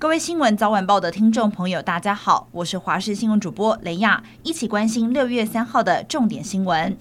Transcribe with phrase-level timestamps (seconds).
[0.00, 6.96] 各位新闻早晚报的听众朋友，大家好，我是华视新闻主播雷亚，一起关心六月三号的重点新闻。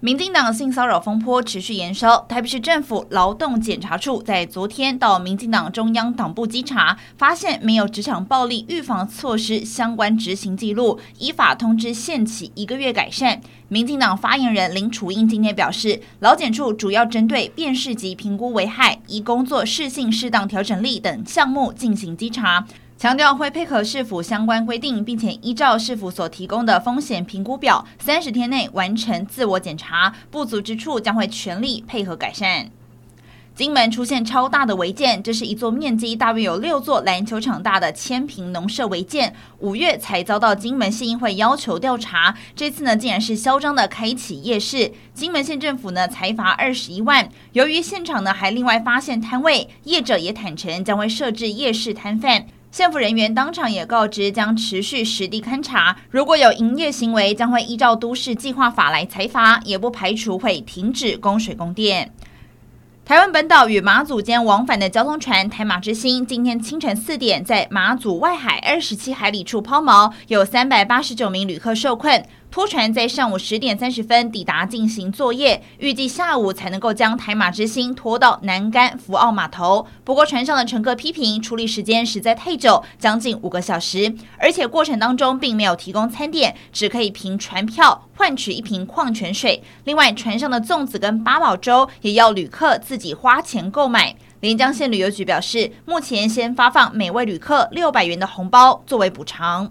[0.00, 13.40] 民进党性骚扰风波持续延烧，台北市政府劳动检查处在昨天到民进党中央党部稽查，发现没有职场暴力预防措施相关执行记录，依法通知限期一个月改善。
[13.68, 22.66] 民进党发言人林楚英今天表示，劳检处主要针对辨识及评估危害、依工作适性适当调整力等项目进行稽查。
[22.98, 32.70] 强调会配合市府相关规定，并且依照市府所提供的风险评估表，三十天内完成自我检查，不足之处将会全力配合改善。
[33.54, 47.28] 金门出现超大的违建，这是一座面积大约有六座篮球场大的千坪农舍违建，五月才遭到金门县议会要求调查，这次呢竟然是嚣张的开启夜市，金门县政府呢裁罚二十一万。
[47.52, 52.46] 由于现场呢还另外发现摊位，业者也坦承将会设置夜市摊贩。
[52.76, 62.12] 县府人员当场也告知，将持续实地勘查，如果有营业行为，将会依照都市计划法来裁罚，也不排除会停止供水供电。
[63.06, 72.22] 台湾本岛与马祖间往返的交通船“台马之星”今天清晨四点在马祖外海二十七海里处抛锚，有三百八十九名旅客受困。
[72.56, 79.86] 拖船在上午十点三十分抵达进行作业，预计下午才能够将台马之星拖到南竿福澳码头。
[80.04, 89.62] 不过，船上的乘客批评处理时间实在太久，将近五个小时，而且过程当中并没有提供餐点，只可以凭船票换取一瓶矿泉水。
[89.84, 94.16] 另外，船上的粽子跟八宝粥也要旅客自己花钱购买。
[94.40, 99.70] 连江县旅游局表示，目前先发放每位旅客六百元的红包作为补偿。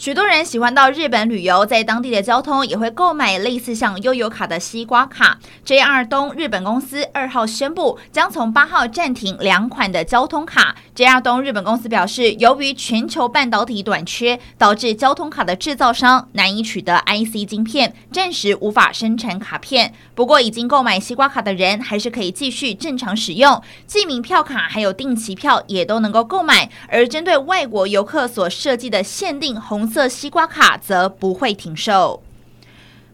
[0.00, 5.38] 许多人喜欢到日本旅游，在当地的交通也会购买类似像悠游卡的西瓜卡。
[5.66, 10.74] JR 东日本公司二号宣布，将从八号暂停两款的交通卡。
[11.00, 19.94] JR 东日本公司表示，由于全球半导体短缺，导致交通卡的制造商难以取得 IC 晶片，暂时无法生产卡片。
[20.14, 26.70] 不过，已经购买西瓜卡的人还是可以继续正常使用，记名票卡还有定期票也都能够购买。
[26.86, 32.22] 而针对外国游客所设计的限定红色西瓜卡则不会停售。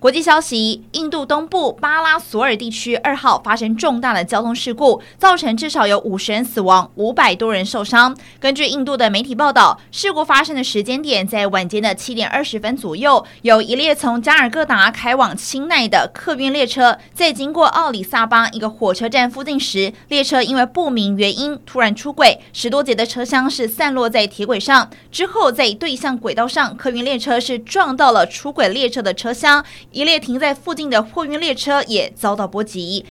[0.00, 8.16] 国际消息：印度东部巴拉索尔地区二号发生重大的交通事故，造成至少有五十人死亡，五百多人受伤。
[8.38, 24.88] 根据印度的媒体报道，事故发生的时间点在晚间的七点二十分左右，有一列从加尔各答开往钦奈的客运列车，在经过奥里萨邦一个火车站附近时，列车因为不明原因突然出轨，十多节的车厢是散落在铁轨上。
[25.10, 29.64] 之后在对向轨道上，客运列车是撞到了出轨列车的车厢。
[29.90, 33.04] 一列停在附近的货运列车也遭到波及。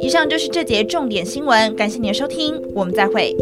[0.00, 3.36] 以上就是这节重点新闻，感谢您的收听，我们再会。